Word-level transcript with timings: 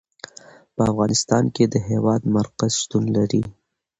په 0.75 0.81
افغانستان 0.91 1.43
کې 1.55 1.63
د 1.73 1.75
هېواد 1.89 2.21
مرکز 2.37 2.71
شتون 2.81 3.03
لري. 3.17 3.43